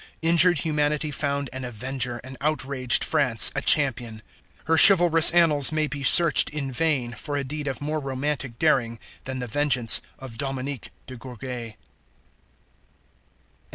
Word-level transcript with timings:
Injured 0.23 0.57
humanity 0.57 1.11
found 1.11 1.47
an 1.53 1.63
avenger, 1.63 2.19
and 2.23 2.35
outraged 2.41 3.03
France 3.03 3.51
a 3.55 3.61
champion. 3.61 4.23
Her 4.65 4.75
chivalrous 4.75 5.29
annals 5.29 5.71
may 5.71 5.85
be 5.85 6.03
searched 6.03 6.49
in 6.49 6.71
vain 6.71 7.13
for 7.13 7.37
a 7.37 7.43
deed 7.43 7.67
of 7.67 7.81
more 7.81 7.99
romantic 7.99 8.57
daring 8.57 8.97
than 9.25 9.37
the 9.37 9.45
vengeance 9.45 10.01
of 10.17 10.39
Dominique 10.39 10.89
de 11.05 11.15
Gourgues. 11.17 11.75